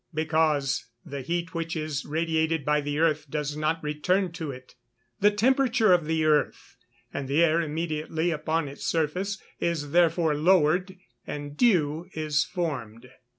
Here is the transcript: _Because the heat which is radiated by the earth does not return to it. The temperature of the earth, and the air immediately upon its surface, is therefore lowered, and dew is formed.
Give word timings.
_Because 0.15 0.87
the 1.05 1.21
heat 1.21 1.53
which 1.53 1.75
is 1.75 2.05
radiated 2.05 2.65
by 2.65 2.81
the 2.81 2.97
earth 2.97 3.27
does 3.29 3.55
not 3.55 3.83
return 3.83 4.31
to 4.31 4.49
it. 4.49 4.73
The 5.19 5.29
temperature 5.29 5.93
of 5.93 6.05
the 6.07 6.25
earth, 6.25 6.75
and 7.13 7.27
the 7.27 7.43
air 7.43 7.61
immediately 7.61 8.31
upon 8.31 8.67
its 8.67 8.83
surface, 8.83 9.37
is 9.59 9.91
therefore 9.91 10.33
lowered, 10.33 10.97
and 11.27 11.55
dew 11.55 12.09
is 12.15 12.43
formed. 12.43 13.11